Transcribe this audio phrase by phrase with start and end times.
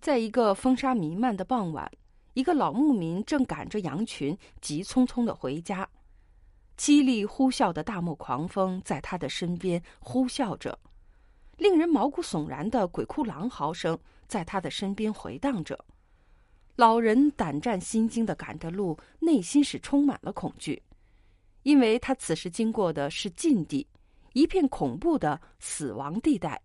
[0.00, 1.90] 在一个风沙弥漫的傍晚，
[2.32, 5.86] 一个老牧民正赶着羊群急匆匆的回家，
[6.78, 10.78] 凄厉呼啸的大漠狂风在他的身边呼啸着，
[11.58, 15.78] 令人毛骨悚然的鬼哭狼嚎声在他的身边回荡着。
[16.76, 20.82] 老人胆战心惊的赶着路，内心是充满了恐惧，
[21.62, 23.86] 因为他此时经过的是禁地，
[24.32, 26.58] 一片恐怖的死亡地带。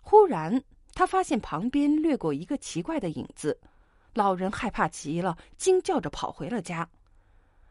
[0.00, 0.58] 忽然。
[0.96, 3.60] 他发现旁边掠过一个奇怪的影子，
[4.14, 6.88] 老人害怕极了，惊叫着跑回了家。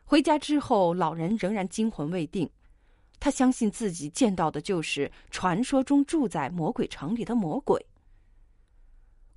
[0.03, 2.47] 回家之后，老人仍然惊魂未定，
[3.19, 7.83] 他相信自己见到的就是传说中住在魔鬼城里的魔鬼。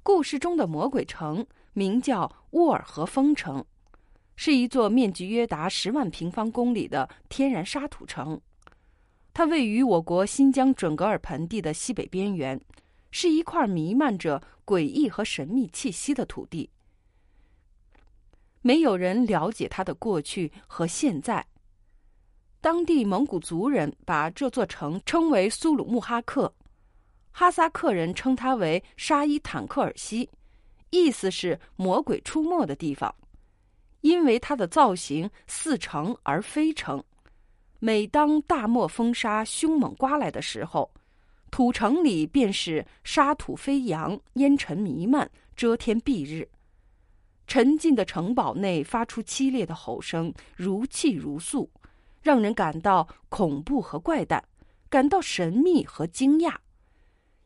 [0.02, 3.64] 故事中的魔鬼城名叫沃尔河风城，
[4.36, 8.38] 是一座面积约达十万平方公里的天然沙土城，
[9.32, 12.60] 它位于我国新疆准噶尔盆地的西北边缘。
[13.10, 16.68] 是一块弥漫着诡异和神秘气息的土地，
[18.60, 21.46] 没有人了解它的过去和现在。
[22.60, 26.52] 当地蒙古族人把这座城称为苏鲁木哈克，
[27.30, 30.28] 哈萨克人称它为沙伊坦克尔西，
[30.90, 33.14] 意思是魔鬼出没的地方，
[34.02, 37.02] 因为它的造型似城而非城。
[37.78, 40.92] 每当大漠风沙凶猛刮来的时候。
[41.50, 46.48] 土城里便是沙土飞扬，烟尘弥漫，遮天蔽日。
[47.46, 51.70] 沉静的城堡内发出凄厉的吼声，如泣如诉，
[52.22, 54.44] 让人感到恐怖和怪诞，
[54.90, 56.54] 感到神秘和惊讶。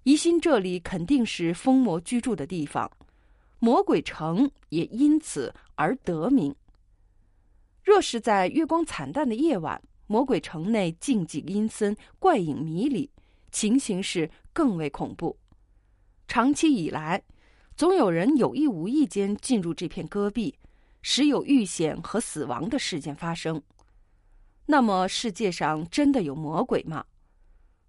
[0.03, 2.91] 疑心这里肯定是疯魔居住的地方，
[3.61, 6.53] 魔鬼城也因此而得名。
[7.84, 13.08] 若是在月光惨淡的夜晚，魔鬼城内静寂阴森，怪影迷离。
[13.53, 15.39] 情形是更为恐怖。
[16.27, 17.22] 长期以来，
[17.77, 20.58] 总有人有意无意间进入这片戈壁，
[21.03, 23.63] 时有遇险和死亡的事件发生。
[24.67, 27.05] 那么，世界上真的有魔鬼吗？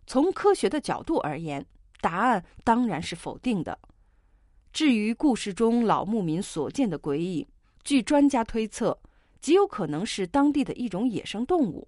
[0.06, 1.66] 从科学的角度而言，
[2.02, 3.80] 答案当然是否定的。
[4.74, 7.48] 至于故事中老牧民所见的鬼影，
[7.84, 9.00] 据专家推测，
[9.40, 11.88] 极有可能是当地的一种野生动物。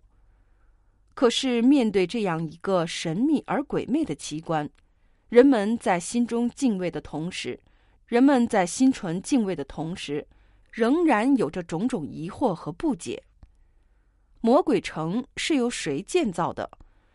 [1.16, 4.70] 可是，面对这样一个神秘而诡魅的奇观，
[5.30, 7.58] 人们在心中敬畏的同时，
[8.06, 10.28] 人们在心存敬畏的同时，
[10.72, 13.24] 仍然有着种种疑惑和不解。
[14.42, 16.70] 魔鬼城是由谁建造的？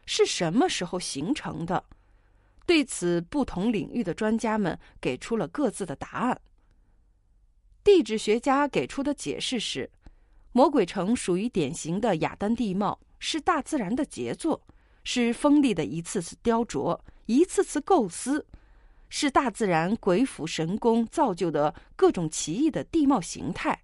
[0.07, 1.85] 是什么时候形成的？
[2.65, 6.41] 对此，不同领域的专家们给出了各自的答案。
[7.85, 9.91] 地质学家给出的解释是：
[10.53, 12.99] 魔鬼城属于典型的雅丹地貌。
[13.21, 14.61] 是大自然的杰作，
[15.05, 18.47] 是锋利的一次次雕琢，一次次构思，
[19.09, 23.83] 是大自然鬼斧神工造就的各种奇异的地貌形态，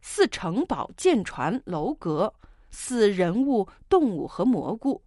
[0.00, 2.34] 似城堡、舰船、楼阁，
[2.70, 5.02] 似人物、动物和蘑菇。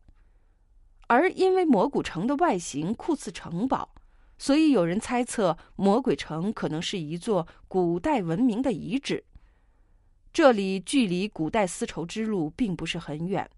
[1.08, 3.94] 而因为魔鬼城的外形酷似城堡，
[4.38, 9.24] 所以有人猜测魔鬼城可能是一座古代文明的遗址。
[10.34, 13.50] 这里距离古代丝绸之路并不是很远。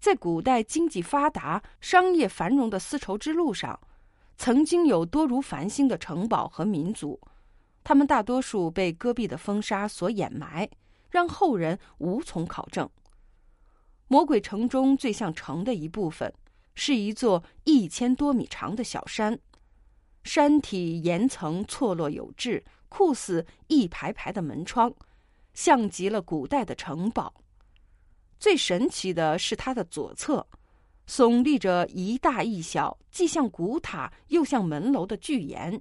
[0.00, 3.78] 在古代经济发达、商业繁荣的丝绸之路上，
[4.38, 7.20] 曾经有多如繁星的城堡和民族，
[7.84, 10.70] 他们大多数被戈壁的风沙所掩埋，
[11.10, 12.88] 让后人无从考证。
[14.08, 16.32] 魔鬼城中最像城的一部分，
[16.74, 19.38] 是一座一千多米长的小山，
[20.24, 24.94] 山体岩层错落有致，酷似一排排的门窗，
[25.52, 27.34] 像极了古代的城堡。
[28.40, 30.44] 最神奇的是，它的左侧
[31.06, 35.78] 耸立着一大一小，既像古塔又像门楼的巨岩，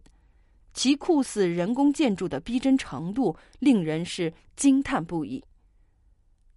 [0.74, 5.42] 其酷似人工建筑的逼真程度，令人是惊叹不已。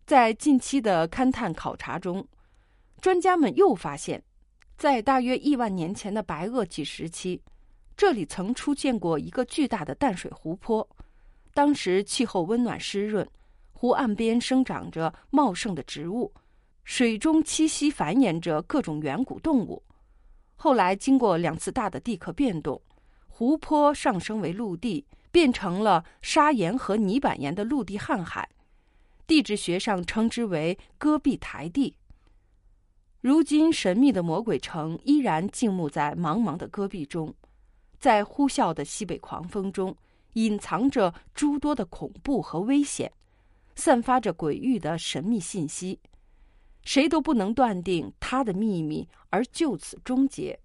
[0.05, 2.27] 在近期的勘探考察中，
[3.01, 4.21] 专家们又发现，
[4.77, 7.41] 在大约亿万年前的白垩纪时期，
[7.97, 10.87] 这里曾出现过一个巨大的淡水湖泊，
[11.55, 13.27] 当时气候温暖湿润。
[13.83, 16.33] 湖岸边生长着茂盛的植物，
[16.85, 19.83] 水中栖息繁衍着各种远古动物。
[20.55, 22.81] 后来经过两次大的地壳变动，
[23.27, 28.49] 湖泊上升为陆地，变成了砂岩和泥板岩的陆地瀚海。
[29.27, 31.97] 地质学上称之为戈壁台地。
[33.21, 37.35] 如今，神秘的魔鬼城依然静穆在茫茫的戈壁中，
[37.99, 39.97] 在呼啸的西北狂风中，
[40.35, 43.11] 隐藏着诸多的恐怖和危险。
[43.75, 45.99] 散发着诡域的神秘信息，
[46.85, 50.59] 谁都不能断定它的秘密，而就此终结。